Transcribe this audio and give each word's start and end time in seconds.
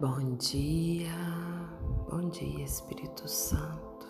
Bom 0.00 0.34
dia, 0.38 1.14
bom 2.10 2.28
dia, 2.28 2.64
Espírito 2.64 3.28
Santo. 3.28 4.08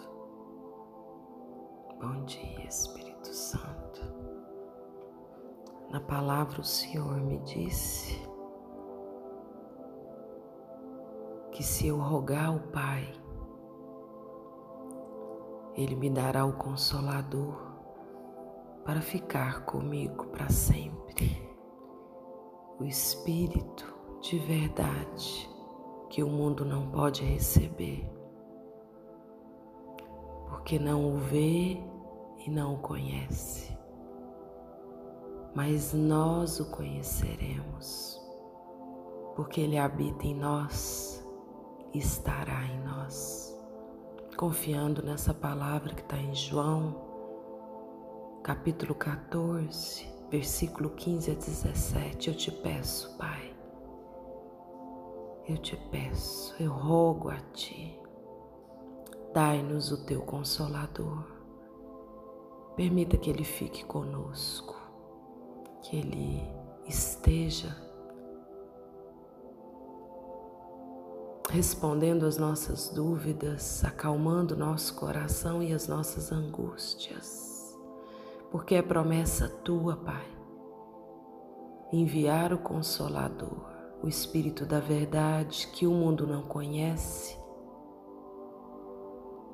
Bom 2.01 2.25
dia, 2.25 2.67
Espírito 2.67 3.29
Santo. 3.29 4.01
Na 5.91 6.01
palavra 6.01 6.63
o 6.63 6.65
Senhor 6.65 7.21
me 7.21 7.37
disse 7.41 8.19
que 11.53 11.63
se 11.63 11.89
eu 11.89 11.99
rogar 11.99 12.47
ao 12.47 12.61
Pai, 12.61 13.13
Ele 15.75 15.97
me 15.97 16.09
dará 16.09 16.47
o 16.47 16.55
Consolador 16.55 17.61
para 18.87 19.03
ficar 19.03 19.67
comigo 19.67 20.29
para 20.29 20.49
sempre. 20.49 21.47
O 22.81 22.85
Espírito 22.85 23.95
de 24.23 24.39
verdade 24.39 25.54
que 26.15 26.23
o 26.23 26.29
mundo 26.29 26.65
não 26.65 26.87
pode 26.93 27.25
receber, 27.25 28.09
porque 30.49 30.79
não 30.79 31.13
o 31.13 31.19
vê 31.19 31.77
e 32.47 32.49
não 32.49 32.75
o 32.75 32.79
conhece. 32.79 33.77
Mas 35.57 35.93
nós 35.93 36.61
o 36.61 36.71
conheceremos, 36.71 38.23
porque 39.35 39.61
ele 39.61 39.77
habita 39.77 40.25
em 40.25 40.37
nós 40.37 41.27
e 41.93 41.99
estará 41.99 42.65
em 42.65 42.79
nós. 42.85 43.53
Confiando 44.37 45.03
nessa 45.03 45.35
palavra 45.35 45.95
que 45.95 46.03
está 46.03 46.17
em 46.17 46.33
João, 46.33 46.95
capítulo 48.45 48.95
14, 48.95 50.07
versículo 50.31 50.91
15 50.91 51.33
a 51.33 51.35
17, 51.35 52.29
eu 52.29 52.37
te 52.37 52.53
peço, 52.53 53.19
Pai 53.19 53.54
eu 55.47 55.59
te 55.59 55.77
peço, 55.91 56.55
eu 56.59 56.73
rogo 56.73 57.29
a 57.29 57.37
Ti, 57.53 57.99
dai-nos 59.35 59.93
o 59.93 60.05
Teu 60.05 60.23
Consolador. 60.23 61.23
Permita 62.75 63.19
que 63.19 63.29
Ele 63.29 63.45
fique 63.45 63.85
conosco, 63.85 64.75
que 65.83 65.99
Ele 65.99 66.43
esteja 66.87 67.77
respondendo 71.51 72.25
as 72.25 72.39
nossas 72.39 72.89
dúvidas, 72.89 73.85
acalmando 73.85 74.57
nosso 74.57 74.95
coração 74.95 75.63
e 75.63 75.73
as 75.75 75.87
nossas 75.87 76.33
angústias, 76.33 77.79
porque 78.51 78.75
é 78.75 78.83
promessa 78.83 79.49
Tua, 79.63 79.95
Pai, 79.95 80.27
enviar 81.93 82.53
o 82.53 82.59
Consolador 82.59 83.74
o 84.05 84.09
Espírito 84.09 84.67
da 84.67 84.81
Verdade 84.81 85.67
que 85.69 85.87
o 85.87 85.91
mundo 85.91 86.27
não 86.27 86.43
conhece, 86.43 87.39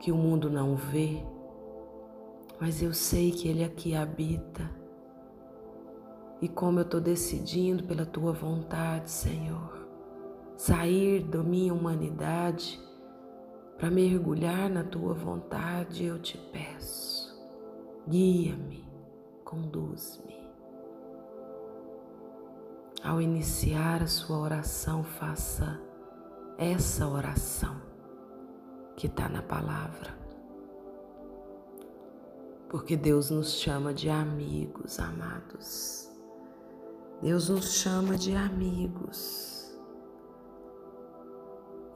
que 0.00 0.10
o 0.10 0.16
mundo 0.16 0.50
não 0.50 0.74
vê, 0.74 1.24
mas 2.58 2.82
eu 2.82 2.92
sei 2.92 3.30
que 3.30 3.46
Ele 3.46 3.62
aqui 3.62 3.94
habita. 3.94 4.68
E 6.42 6.48
como 6.48 6.80
eu 6.80 6.82
estou 6.82 7.00
decidindo 7.00 7.84
pela 7.84 8.04
Tua 8.04 8.32
vontade, 8.32 9.08
Senhor, 9.08 9.86
sair 10.56 11.22
da 11.22 11.44
minha 11.44 11.72
humanidade 11.72 12.82
para 13.78 13.88
mergulhar 13.88 14.68
na 14.68 14.82
Tua 14.82 15.14
vontade, 15.14 16.04
eu 16.04 16.18
te 16.20 16.36
peço, 16.36 17.40
guia-me, 18.08 18.84
conduz-me. 19.44 20.39
Ao 23.02 23.18
iniciar 23.20 24.02
a 24.02 24.06
sua 24.06 24.38
oração, 24.38 25.02
faça 25.02 25.80
essa 26.58 27.08
oração 27.08 27.80
que 28.94 29.06
está 29.06 29.26
na 29.26 29.40
palavra. 29.40 30.14
Porque 32.68 32.96
Deus 32.96 33.30
nos 33.30 33.54
chama 33.54 33.94
de 33.94 34.10
amigos, 34.10 35.00
amados. 35.00 36.10
Deus 37.22 37.48
nos 37.48 37.72
chama 37.72 38.18
de 38.18 38.36
amigos. 38.36 39.74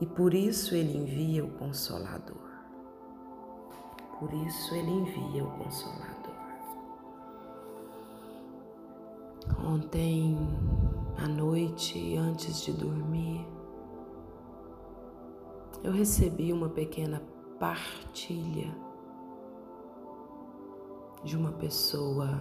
E 0.00 0.06
por 0.06 0.32
isso 0.32 0.74
Ele 0.74 0.96
envia 0.96 1.44
o 1.44 1.50
Consolador. 1.52 2.48
Por 4.18 4.32
isso 4.32 4.74
Ele 4.74 4.90
envia 4.90 5.44
o 5.44 5.50
Consolador. 5.58 6.23
Ontem 9.66 10.36
à 11.16 11.26
noite, 11.26 12.16
antes 12.16 12.60
de 12.60 12.70
dormir, 12.70 13.48
eu 15.82 15.90
recebi 15.90 16.52
uma 16.52 16.68
pequena 16.68 17.22
partilha 17.58 18.76
de 21.24 21.34
uma 21.34 21.52
pessoa 21.52 22.38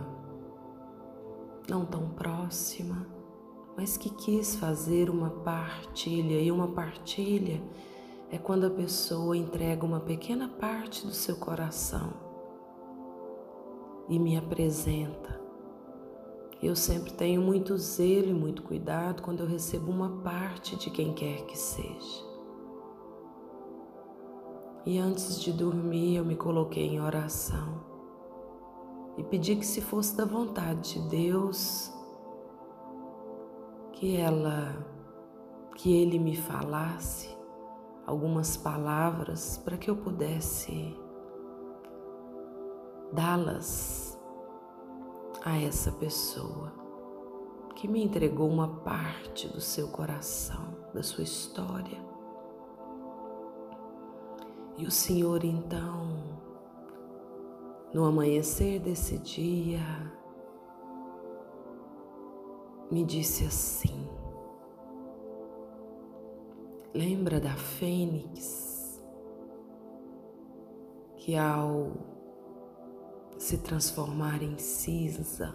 não 1.70 1.86
tão 1.86 2.10
próxima, 2.10 3.08
mas 3.78 3.96
que 3.96 4.10
quis 4.10 4.58
fazer 4.58 5.10
uma 5.10 5.30
partilha. 5.30 6.42
E 6.42 6.52
uma 6.52 6.68
partilha 6.68 7.64
é 8.30 8.38
quando 8.38 8.66
a 8.66 8.70
pessoa 8.70 9.38
entrega 9.38 9.86
uma 9.86 10.02
pequena 10.02 10.50
parte 10.50 11.06
do 11.06 11.14
seu 11.14 11.38
coração 11.38 12.12
e 14.10 14.20
me 14.20 14.36
apresenta 14.36 15.43
eu 16.68 16.76
sempre 16.76 17.12
tenho 17.12 17.42
muito 17.42 17.78
zelo 17.78 18.28
e 18.28 18.34
muito 18.34 18.64
cuidado 18.64 19.22
quando 19.22 19.42
eu 19.42 19.48
recebo 19.48 19.92
uma 19.92 20.22
parte 20.22 20.76
de 20.76 20.90
quem 20.90 21.14
quer 21.14 21.46
que 21.46 21.58
seja. 21.58 22.24
E 24.86 24.98
antes 24.98 25.42
de 25.42 25.52
dormir, 25.52 26.16
eu 26.16 26.26
me 26.26 26.36
coloquei 26.36 26.86
em 26.86 27.02
oração 27.02 27.82
e 29.18 29.24
pedi 29.24 29.56
que, 29.56 29.66
se 29.66 29.82
fosse 29.82 30.16
da 30.16 30.26
vontade 30.26 30.94
de 30.94 31.10
Deus, 31.10 31.94
que 33.94 34.18
ela, 34.18 34.76
que 35.76 35.94
Ele 35.94 36.18
me 36.18 36.36
falasse 36.36 37.30
algumas 38.06 38.58
palavras 38.58 39.58
para 39.58 39.78
que 39.78 39.90
eu 39.90 39.96
pudesse 39.96 40.98
dá-las 43.14 44.03
a 45.44 45.60
essa 45.60 45.92
pessoa 45.92 46.72
que 47.76 47.88
me 47.88 48.02
entregou 48.02 48.50
uma 48.50 48.68
parte 48.82 49.48
do 49.50 49.60
seu 49.60 49.90
coração, 49.90 50.78
da 50.94 51.04
sua 51.04 51.24
história. 51.24 52.02
E 54.78 54.86
o 54.86 54.92
Senhor 54.92 55.44
então, 55.44 56.40
no 57.94 58.06
amanhecer 58.06 58.80
desse 58.80 59.18
dia, 59.18 59.84
me 62.90 63.04
disse 63.04 63.46
assim: 63.46 64.08
Lembra 66.94 67.40
da 67.40 67.56
fênix 67.56 69.04
que 71.18 71.36
ao 71.36 71.92
se 73.44 73.58
transformar 73.58 74.42
em 74.42 74.58
cinza. 74.58 75.54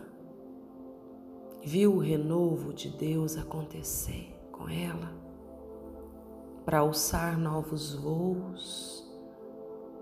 Viu 1.65 1.95
o 1.95 1.99
renovo 2.01 2.75
de 2.75 2.91
Deus 2.91 3.39
acontecer 3.39 4.39
com 4.53 4.69
ela 4.69 5.11
para 6.67 6.81
alçar 6.81 7.39
novos 7.39 7.95
voos 7.95 9.11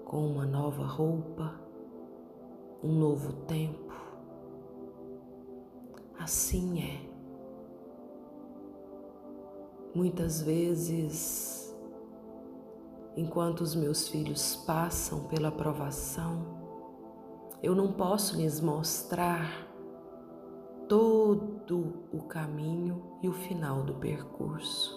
com 0.05 0.27
uma 0.27 0.45
nova 0.45 0.85
roupa, 0.85 1.61
um 2.83 2.93
novo 2.93 3.33
tempo. 3.45 3.95
Assim 6.19 6.83
é. 6.83 7.09
Muitas 9.95 10.43
vezes, 10.43 11.73
enquanto 13.17 13.61
os 13.61 13.77
meus 13.77 14.09
filhos 14.09 14.57
passam 14.67 15.29
pela 15.29 15.53
provação, 15.53 16.66
eu 17.63 17.75
não 17.75 17.93
posso 17.93 18.37
lhes 18.37 18.61
mostrar 18.61 19.67
todo 20.89 22.07
o 22.13 22.23
caminho 22.23 23.19
e 23.23 23.29
o 23.29 23.33
final 23.33 23.83
do 23.83 23.95
percurso, 23.95 24.95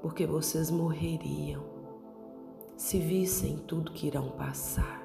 porque 0.00 0.26
vocês 0.26 0.70
morreriam 0.70 1.64
se 2.76 3.00
vissem 3.00 3.56
tudo 3.56 3.92
que 3.92 4.06
irão 4.06 4.30
passar. 4.30 5.02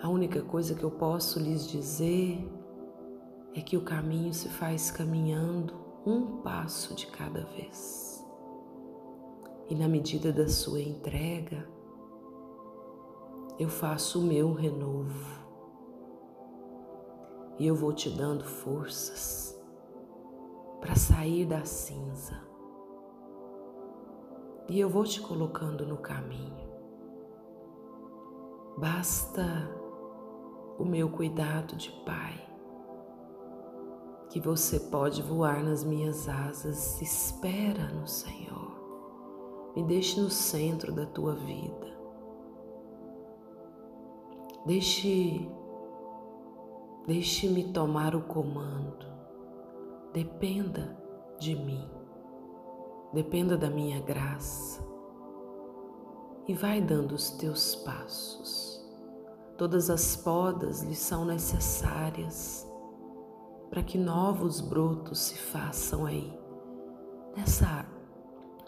A 0.00 0.08
única 0.08 0.42
coisa 0.42 0.74
que 0.74 0.84
eu 0.84 0.90
posso 0.92 1.40
lhes 1.40 1.66
dizer 1.66 2.38
é 3.52 3.60
que 3.60 3.76
o 3.76 3.82
caminho 3.82 4.32
se 4.32 4.48
faz 4.48 4.90
caminhando 4.90 5.74
um 6.06 6.42
passo 6.42 6.94
de 6.94 7.08
cada 7.08 7.44
vez. 7.46 8.24
E 9.68 9.74
na 9.74 9.88
medida 9.88 10.32
da 10.32 10.48
sua 10.48 10.80
entrega, 10.80 11.66
eu 13.58 13.68
faço 13.68 14.20
o 14.20 14.22
meu 14.22 14.52
renovo 14.52 15.36
e 17.58 17.66
eu 17.66 17.74
vou 17.74 17.92
te 17.92 18.10
dando 18.10 18.44
forças 18.44 19.58
para 20.80 20.94
sair 20.94 21.46
da 21.46 21.64
cinza. 21.64 22.38
E 24.68 24.78
eu 24.78 24.90
vou 24.90 25.04
te 25.04 25.20
colocando 25.22 25.86
no 25.86 25.96
caminho. 25.96 26.66
Basta 28.76 29.42
o 30.78 30.84
meu 30.84 31.08
cuidado 31.08 31.76
de 31.76 31.90
Pai, 32.04 32.34
que 34.28 34.38
você 34.38 34.78
pode 34.78 35.22
voar 35.22 35.64
nas 35.64 35.82
minhas 35.82 36.28
asas. 36.28 37.00
Espera 37.00 37.88
no 37.94 38.06
Senhor. 38.06 39.72
Me 39.74 39.82
deixe 39.82 40.20
no 40.20 40.28
centro 40.28 40.92
da 40.92 41.06
tua 41.06 41.34
vida. 41.34 41.95
Deixe 44.66 45.48
Deixe-me 47.06 47.72
tomar 47.72 48.16
o 48.16 48.22
comando. 48.22 49.06
Dependa 50.12 51.00
de 51.38 51.54
mim. 51.54 51.88
Dependa 53.12 53.56
da 53.56 53.70
minha 53.70 54.00
graça. 54.00 54.84
E 56.48 56.52
vai 56.52 56.80
dando 56.80 57.12
os 57.12 57.30
teus 57.30 57.76
passos. 57.76 58.84
Todas 59.56 59.88
as 59.88 60.16
podas 60.16 60.82
lhe 60.82 60.96
são 60.96 61.24
necessárias 61.24 62.68
para 63.70 63.84
que 63.84 63.96
novos 63.96 64.60
brotos 64.60 65.20
se 65.20 65.38
façam 65.38 66.06
aí, 66.06 66.36
nessa, 67.36 67.86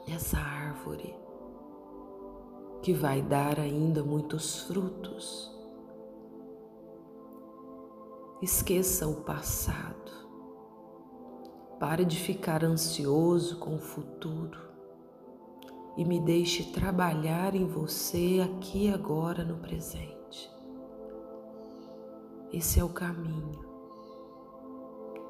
nessa 0.06 0.38
árvore, 0.38 1.14
que 2.82 2.92
vai 2.92 3.20
dar 3.20 3.58
ainda 3.58 4.02
muitos 4.02 4.62
frutos 4.62 5.57
Esqueça 8.40 9.08
o 9.08 9.23
passado. 9.23 10.12
Pare 11.81 12.05
de 12.05 12.17
ficar 12.17 12.62
ansioso 12.62 13.58
com 13.58 13.75
o 13.75 13.81
futuro 13.81 14.61
e 15.96 16.05
me 16.05 16.20
deixe 16.20 16.70
trabalhar 16.70 17.56
em 17.56 17.67
você 17.67 18.40
aqui 18.44 18.88
agora 18.93 19.44
no 19.44 19.56
presente. 19.56 20.49
Esse 22.52 22.79
é 22.79 22.85
o 22.85 22.90
caminho 22.90 23.67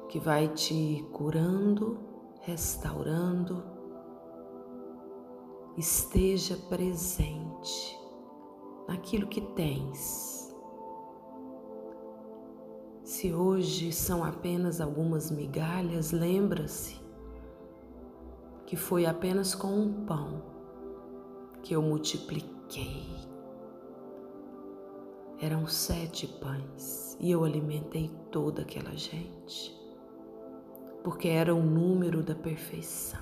que 0.07 0.19
vai 0.19 0.47
te 0.47 1.03
curando, 1.11 1.97
restaurando. 2.41 3.63
Esteja 5.75 6.55
presente 6.69 7.99
naquilo 8.87 9.25
que 9.25 9.41
tens 9.41 10.38
se 13.19 13.33
hoje 13.33 13.91
são 13.91 14.23
apenas 14.23 14.79
algumas 14.79 15.29
migalhas, 15.29 16.13
lembra-se 16.13 16.95
que 18.65 18.77
foi 18.77 19.05
apenas 19.05 19.53
com 19.53 19.67
um 19.67 20.05
pão 20.05 20.41
que 21.61 21.75
eu 21.75 21.81
multipliquei. 21.81 23.03
Eram 25.37 25.67
sete 25.67 26.27
pães 26.27 27.17
e 27.19 27.29
eu 27.29 27.43
alimentei 27.43 28.09
toda 28.31 28.61
aquela 28.61 28.95
gente, 28.95 29.77
porque 31.03 31.27
era 31.27 31.53
o 31.53 31.61
número 31.61 32.23
da 32.23 32.35
perfeição. 32.35 33.19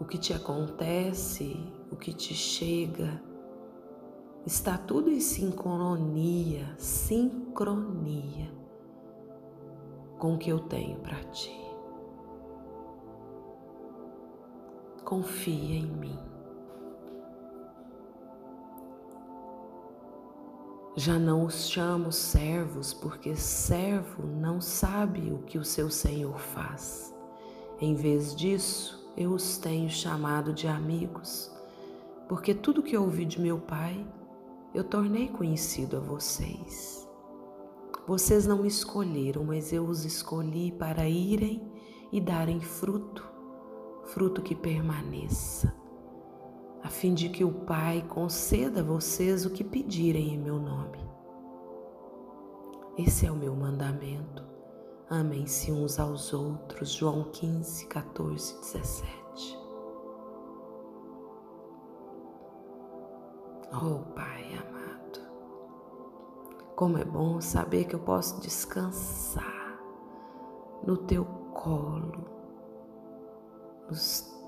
O 0.00 0.06
que 0.06 0.16
te 0.16 0.32
acontece, 0.32 1.70
o 1.92 1.96
que 1.96 2.14
te 2.14 2.32
chega, 2.32 3.22
Está 4.46 4.78
tudo 4.78 5.10
em 5.10 5.20
sincronia, 5.20 6.74
sincronia 6.78 8.50
com 10.18 10.34
o 10.34 10.38
que 10.38 10.50
eu 10.50 10.60
tenho 10.60 10.98
para 11.00 11.22
ti. 11.24 11.54
Confia 15.04 15.76
em 15.76 15.86
mim. 15.86 16.18
Já 20.96 21.18
não 21.18 21.44
os 21.44 21.68
chamo 21.68 22.10
servos, 22.10 22.94
porque 22.94 23.36
servo 23.36 24.26
não 24.26 24.60
sabe 24.60 25.32
o 25.32 25.38
que 25.38 25.58
o 25.58 25.64
seu 25.64 25.90
senhor 25.90 26.38
faz. 26.38 27.14
Em 27.78 27.94
vez 27.94 28.34
disso, 28.34 29.10
eu 29.16 29.32
os 29.32 29.58
tenho 29.58 29.88
chamado 29.90 30.52
de 30.52 30.66
amigos, 30.66 31.50
porque 32.28 32.54
tudo 32.54 32.82
que 32.82 32.96
ouvi 32.96 33.24
de 33.24 33.40
meu 33.40 33.58
pai 33.58 34.06
eu 34.74 34.84
tornei 34.84 35.28
conhecido 35.28 35.96
a 35.96 36.00
vocês. 36.00 37.08
Vocês 38.06 38.46
não 38.46 38.62
me 38.62 38.68
escolheram, 38.68 39.44
mas 39.44 39.72
eu 39.72 39.84
os 39.84 40.04
escolhi 40.04 40.72
para 40.72 41.08
irem 41.08 41.62
e 42.12 42.20
darem 42.20 42.60
fruto, 42.60 43.24
fruto 44.04 44.42
que 44.42 44.54
permaneça, 44.54 45.74
a 46.82 46.88
fim 46.88 47.14
de 47.14 47.28
que 47.28 47.44
o 47.44 47.52
Pai 47.52 48.04
conceda 48.08 48.80
a 48.80 48.84
vocês 48.84 49.44
o 49.44 49.50
que 49.50 49.62
pedirem 49.62 50.34
em 50.34 50.38
meu 50.38 50.58
nome. 50.58 50.98
Esse 52.96 53.26
é 53.26 53.30
o 53.30 53.36
meu 53.36 53.54
mandamento. 53.54 54.44
Amem-se 55.08 55.72
uns 55.72 55.98
aos 55.98 56.32
outros. 56.32 56.92
João 56.92 57.24
15, 57.32 57.86
14, 57.86 58.60
17. 58.60 59.58
Oh 63.72 64.00
Pai 64.16 64.52
amado, 64.54 65.20
como 66.74 66.98
é 66.98 67.04
bom 67.04 67.40
saber 67.40 67.84
que 67.84 67.94
eu 67.94 68.00
posso 68.00 68.40
descansar 68.40 69.78
no 70.84 70.96
teu 70.96 71.24
colo, 71.54 72.24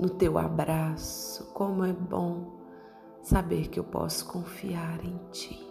no 0.00 0.10
teu 0.10 0.38
abraço. 0.38 1.52
Como 1.52 1.84
é 1.84 1.92
bom 1.92 2.50
saber 3.22 3.68
que 3.68 3.78
eu 3.78 3.84
posso 3.84 4.26
confiar 4.26 5.04
em 5.04 5.16
ti 5.30 5.70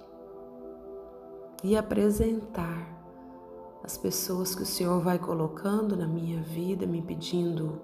e 1.62 1.75
apresentar 1.75 2.88
as 3.83 3.97
pessoas 3.97 4.56
que 4.56 4.63
o 4.63 4.65
Senhor 4.65 5.01
vai 5.01 5.19
colocando 5.19 5.97
na 5.97 6.07
minha 6.07 6.42
vida, 6.42 6.88
me 6.88 7.01
pedindo 7.01 7.81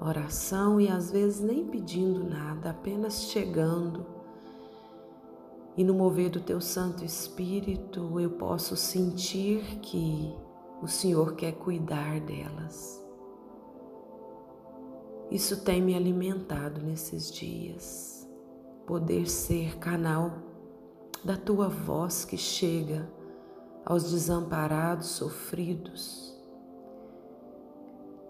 oração 0.00 0.80
e 0.80 0.88
às 0.88 1.10
vezes 1.10 1.40
nem 1.40 1.66
pedindo 1.66 2.22
nada, 2.22 2.70
apenas 2.70 3.24
chegando 3.24 4.19
e 5.80 5.84
no 5.84 5.94
mover 5.94 6.28
do 6.28 6.40
teu 6.40 6.60
Santo 6.60 7.06
Espírito 7.06 8.20
eu 8.20 8.32
posso 8.32 8.76
sentir 8.76 9.64
que 9.80 10.30
o 10.82 10.86
Senhor 10.86 11.34
quer 11.34 11.52
cuidar 11.52 12.20
delas. 12.20 13.02
Isso 15.30 15.64
tem 15.64 15.80
me 15.80 15.94
alimentado 15.94 16.82
nesses 16.82 17.32
dias, 17.32 18.30
poder 18.86 19.26
ser 19.26 19.78
canal 19.78 20.32
da 21.24 21.38
tua 21.38 21.70
voz 21.70 22.26
que 22.26 22.36
chega 22.36 23.10
aos 23.82 24.10
desamparados, 24.10 25.06
sofridos. 25.06 26.38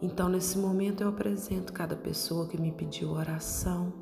Então, 0.01 0.29
nesse 0.29 0.57
momento, 0.57 1.03
eu 1.03 1.09
apresento 1.09 1.73
cada 1.73 1.97
pessoa 1.97 2.47
que 2.47 2.61
me 2.61 2.71
pediu 2.71 3.11
oração, 3.11 3.93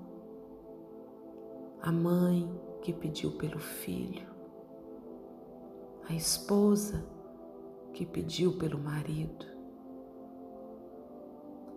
a 1.81 1.91
mãe, 1.91 2.68
que 2.83 2.93
pediu 2.93 3.33
pelo 3.33 3.59
filho, 3.59 4.27
a 6.09 6.15
esposa 6.15 7.05
que 7.93 8.07
pediu 8.07 8.57
pelo 8.57 8.79
marido. 8.79 9.47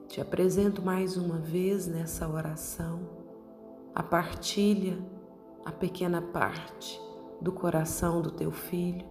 Te 0.07 0.21
apresento 0.21 0.81
mais 0.81 1.17
uma 1.17 1.37
vez 1.37 1.87
nessa 1.87 2.27
oração 2.27 3.21
a 3.93 4.01
partilha, 4.01 4.97
a 5.65 5.71
pequena 5.71 6.21
parte 6.21 6.99
do 7.41 7.51
coração 7.51 8.21
do 8.21 8.31
teu 8.31 8.51
filho 8.51 9.05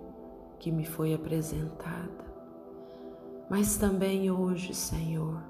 que 0.58 0.70
me 0.70 0.84
foi 0.84 1.12
apresentada. 1.12 2.30
Mas 3.50 3.76
também 3.76 4.30
hoje, 4.30 4.72
Senhor, 4.72 5.42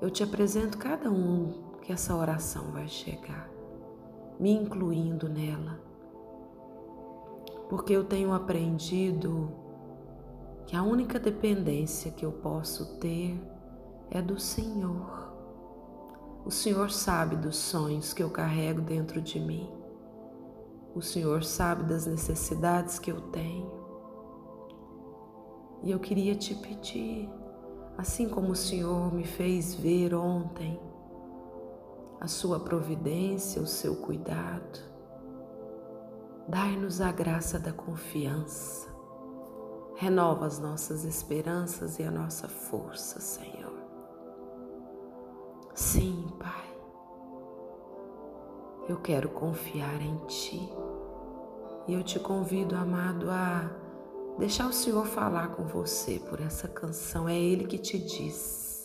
eu 0.00 0.10
te 0.10 0.22
apresento 0.22 0.78
cada 0.78 1.10
um 1.10 1.76
que 1.82 1.92
essa 1.92 2.14
oração 2.14 2.70
vai 2.72 2.86
chegar 2.86 3.55
me 4.38 4.50
incluindo 4.52 5.28
nela. 5.28 5.80
Porque 7.68 7.92
eu 7.92 8.04
tenho 8.04 8.32
aprendido 8.32 9.50
que 10.66 10.76
a 10.76 10.82
única 10.82 11.18
dependência 11.18 12.10
que 12.10 12.24
eu 12.24 12.32
posso 12.32 12.98
ter 12.98 13.40
é 14.10 14.20
do 14.20 14.38
Senhor. 14.38 15.32
O 16.44 16.50
Senhor 16.50 16.90
sabe 16.90 17.36
dos 17.36 17.56
sonhos 17.56 18.12
que 18.12 18.22
eu 18.22 18.30
carrego 18.30 18.80
dentro 18.80 19.20
de 19.20 19.40
mim. 19.40 19.68
O 20.94 21.02
Senhor 21.02 21.44
sabe 21.44 21.82
das 21.84 22.06
necessidades 22.06 22.98
que 22.98 23.10
eu 23.10 23.20
tenho. 23.20 23.70
E 25.82 25.90
eu 25.90 25.98
queria 25.98 26.34
te 26.34 26.54
pedir, 26.54 27.28
assim 27.98 28.28
como 28.28 28.52
o 28.52 28.56
Senhor 28.56 29.12
me 29.12 29.24
fez 29.24 29.74
ver 29.74 30.14
ontem, 30.14 30.80
a 32.20 32.28
sua 32.28 32.60
providência, 32.60 33.60
o 33.62 33.66
seu 33.66 33.96
cuidado. 33.96 34.80
Dai-nos 36.48 37.00
a 37.00 37.10
graça 37.10 37.58
da 37.58 37.72
confiança, 37.72 38.96
Renova 39.98 40.44
as 40.44 40.58
nossas 40.58 41.04
esperanças 41.04 41.98
e 41.98 42.02
a 42.02 42.10
nossa 42.10 42.46
força, 42.46 43.18
Senhor. 43.18 43.72
Sim, 45.74 46.26
Pai. 46.38 46.76
Eu 48.86 48.98
quero 48.98 49.30
confiar 49.30 50.02
em 50.02 50.18
Ti. 50.26 50.70
E 51.88 51.94
eu 51.94 52.02
te 52.02 52.20
convido, 52.20 52.76
amado, 52.76 53.30
a 53.30 53.70
deixar 54.38 54.68
o 54.68 54.72
Senhor 54.72 55.06
falar 55.06 55.56
com 55.56 55.64
você 55.64 56.18
por 56.28 56.42
essa 56.42 56.68
canção. 56.68 57.26
É 57.26 57.34
Ele 57.34 57.64
que 57.64 57.78
te 57.78 57.98
diz. 57.98 58.75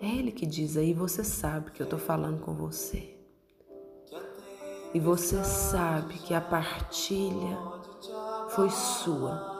É 0.00 0.06
Ele 0.06 0.32
que 0.32 0.46
diz 0.46 0.78
aí, 0.78 0.94
você 0.94 1.22
sabe 1.22 1.72
que 1.72 1.82
eu 1.82 1.84
estou 1.84 1.98
falando 1.98 2.40
com 2.40 2.54
você. 2.54 3.16
E 4.94 4.98
você 4.98 5.44
sabe 5.44 6.14
que 6.18 6.32
a 6.32 6.40
partilha 6.40 7.58
foi 8.48 8.70
sua. 8.70 9.58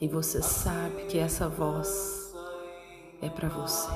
E 0.00 0.06
você 0.06 0.40
sabe 0.40 1.06
que 1.06 1.18
essa 1.18 1.48
voz 1.48 2.32
é 3.20 3.28
para 3.28 3.48
você. 3.48 3.90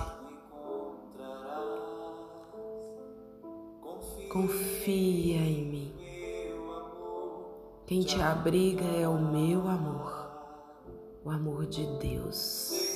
Confia 4.33 5.37
em 5.37 5.65
mim. 5.65 5.95
Quem 7.87 8.03
te 8.03 8.21
abriga 8.21 8.85
é 8.85 9.09
o 9.09 9.19
meu 9.19 9.67
amor, 9.67 10.13
o 11.25 11.31
amor 11.31 11.67
de 11.67 11.87
Deus. 11.99 12.88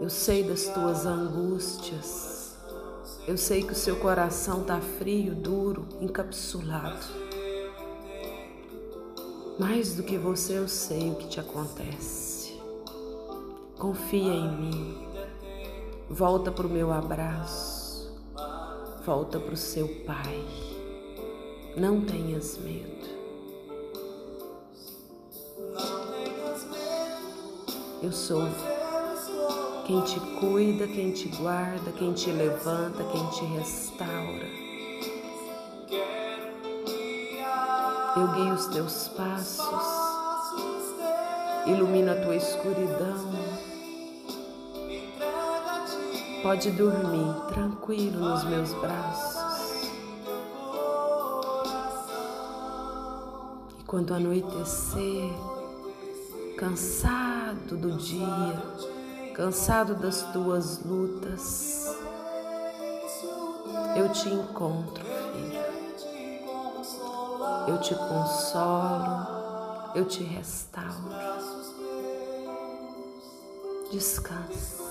Eu 0.00 0.10
sei 0.10 0.42
das 0.42 0.66
tuas 0.66 1.06
angústias. 1.06 2.56
Eu 3.26 3.36
sei 3.38 3.62
que 3.62 3.72
o 3.72 3.76
seu 3.76 3.96
coração 3.96 4.62
está 4.62 4.80
frio, 4.80 5.34
duro, 5.34 5.86
encapsulado. 6.00 7.06
Mais 9.58 9.94
do 9.94 10.02
que 10.02 10.18
você, 10.18 10.58
eu 10.58 10.68
sei 10.68 11.10
o 11.10 11.14
que 11.14 11.28
te 11.28 11.40
acontece. 11.40 12.60
Confia 13.78 14.32
em 14.32 14.56
mim. 14.56 15.08
Volta 16.10 16.50
para 16.50 16.66
o 16.66 16.70
meu 16.70 16.92
abraço. 16.92 18.12
Volta 19.06 19.38
para 19.38 19.54
o 19.54 19.56
seu 19.56 19.86
Pai. 20.04 20.44
Não 21.76 22.00
tenhas 22.04 22.58
medo. 22.58 22.94
Eu 28.02 28.12
sou 28.12 28.42
quem 29.86 30.00
te 30.00 30.18
cuida, 30.40 30.86
quem 30.86 31.10
te 31.12 31.28
guarda, 31.28 31.92
quem 31.92 32.12
te 32.14 32.30
levanta, 32.30 33.04
quem 33.04 33.26
te 33.30 33.44
restaura. 33.44 34.48
Eu 38.16 38.28
guio 38.28 38.54
os 38.54 38.66
teus 38.66 39.08
passos, 39.08 39.68
ilumina 41.66 42.12
a 42.12 42.22
tua 42.22 42.36
escuridão. 42.36 43.32
Pode 46.42 46.70
dormir 46.70 47.34
tranquilo 47.48 48.20
nos 48.20 48.44
meus 48.44 48.72
braços. 48.74 49.90
E 53.80 53.84
quando 53.84 54.14
anoitecer, 54.14 55.30
cansado 56.56 57.76
do 57.76 57.96
dia, 57.96 58.93
cansado 59.34 59.94
das 59.94 60.22
tuas 60.32 60.84
lutas, 60.84 61.86
eu 63.96 64.10
te 64.12 64.28
encontro 64.28 65.04
eu 67.66 67.78
te 67.78 67.94
consolo, 67.94 69.26
eu 69.94 70.04
te 70.04 70.22
restauro. 70.22 71.08
Descansa. 73.90 74.84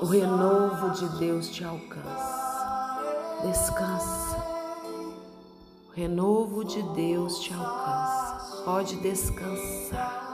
O 0.00 0.06
renovo 0.06 0.90
de 0.90 1.08
Deus 1.18 1.48
te 1.50 1.64
alcança. 1.64 3.00
Descansa. 3.42 4.36
O 5.88 5.92
renovo 5.94 6.64
de 6.64 6.82
Deus 6.94 7.38
te 7.38 7.54
alcança. 7.54 8.01
Pode 8.64 8.96
descansar. 8.96 10.32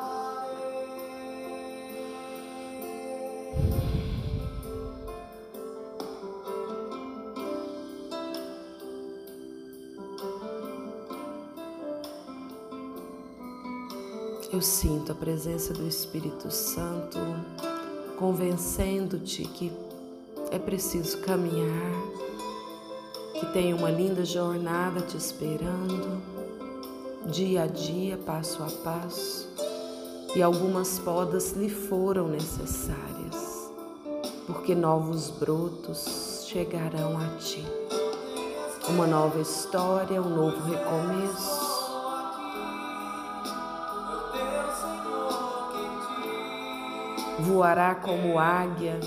Eu 14.53 14.63
sinto 14.63 15.13
a 15.13 15.15
presença 15.15 15.73
do 15.73 15.87
Espírito 15.87 16.51
Santo 16.51 17.19
convencendo-te 18.19 19.45
que 19.45 19.73
é 20.51 20.59
preciso 20.59 21.19
caminhar, 21.23 21.93
que 23.39 23.47
tem 23.53 23.73
uma 23.73 23.91
linda 23.91 24.25
jornada 24.25 25.01
te 25.01 25.17
esperando, 25.17 26.38
dia 27.31 27.65
a 27.65 27.67
dia, 27.67 28.17
passo 28.17 28.63
a 28.63 28.71
passo, 28.83 29.49
e 30.35 30.43
algumas 30.43 30.99
podas 30.99 31.53
lhe 31.53 31.69
foram 31.69 32.29
necessárias, 32.29 33.71
porque 34.47 34.75
novos 34.75 35.31
brotos 35.31 36.47
chegarão 36.49 37.19
a 37.19 37.39
ti. 37.39 37.65
Uma 38.89 39.07
nova 39.07 39.39
história, 39.39 40.23
um 40.23 40.31
novo 40.31 40.71
recomeço 40.71 41.69
voará 47.41 47.95
como 47.95 48.39
águia 48.39 48.99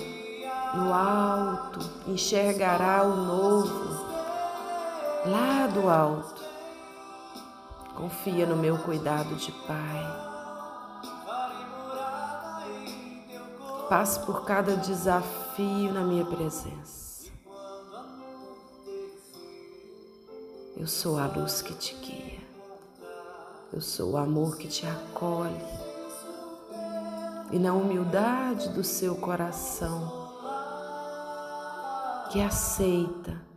no 0.76 0.94
alto, 0.94 1.80
enxergará 2.08 3.04
o 3.04 3.16
novo 3.16 4.06
lá 5.26 5.68
do 5.68 5.90
alto. 5.90 6.41
Confia 8.02 8.48
no 8.48 8.56
meu 8.58 8.80
cuidado 8.80 9.36
de 9.36 9.52
Pai. 9.52 10.32
Passe 13.88 14.20
por 14.26 14.44
cada 14.44 14.76
desafio 14.76 15.94
na 15.94 16.02
minha 16.02 16.26
presença. 16.26 17.30
Eu 20.76 20.88
sou 20.88 21.20
a 21.20 21.28
luz 21.28 21.62
que 21.62 21.76
te 21.76 21.94
guia. 21.94 22.40
Eu 23.72 23.82
sou 23.82 24.14
o 24.14 24.18
amor 24.18 24.58
que 24.58 24.68
te 24.68 24.88
acolhe 24.88 25.62
e 27.52 27.60
na 27.60 27.72
humildade 27.74 28.70
do 28.70 28.84
seu 28.84 29.14
coração, 29.14 30.32
que 32.32 32.42
aceita, 32.42 33.51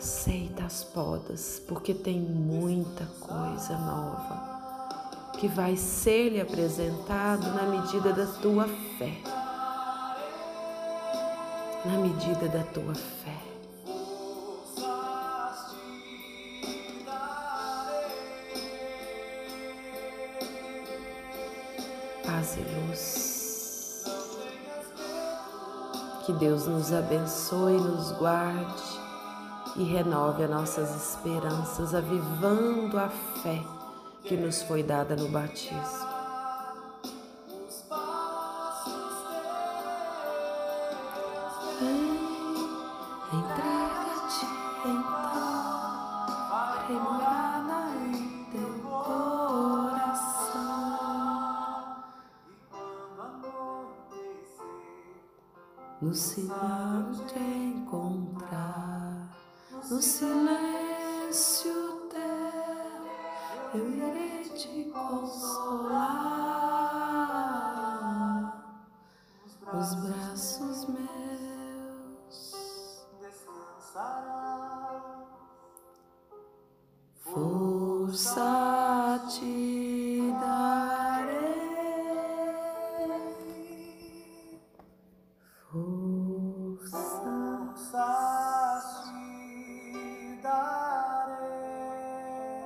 aceita 0.00 0.64
as 0.64 0.82
podas, 0.82 1.62
porque 1.68 1.92
tem 1.92 2.18
muita 2.18 3.04
coisa 3.20 3.76
nova 3.76 5.30
que 5.38 5.46
vai 5.46 5.76
ser 5.76 6.30
lhe 6.30 6.40
apresentado 6.40 7.46
na 7.52 7.64
medida 7.64 8.10
da 8.14 8.24
tua 8.24 8.66
fé. 8.98 9.20
Na 11.84 11.98
medida 11.98 12.48
da 12.48 12.62
tua 12.64 12.94
fé. 12.94 13.36
paz 22.24 22.56
e 22.56 22.88
luz. 22.88 24.04
Que 26.24 26.32
Deus 26.34 26.66
nos 26.66 26.92
abençoe, 26.92 27.76
nos 27.76 28.12
guarde 28.12 28.99
e 29.76 29.84
renove 29.84 30.44
as 30.44 30.50
nossas 30.50 31.14
esperanças, 31.14 31.94
avivando 31.94 32.98
a 32.98 33.08
fé 33.08 33.62
que 34.24 34.36
nos 34.36 34.62
foi 34.62 34.82
dada 34.82 35.16
no 35.16 35.28
batismo. 35.28 36.10
Então, 43.32 43.70
no 56.02 56.14
silêncio 56.14 56.79
no 60.00 60.02
silêncio 60.02 61.72
teu 62.08 62.20
eu 63.74 63.90
irei 63.90 64.44
te 64.44 64.90
consolar, 64.90 65.99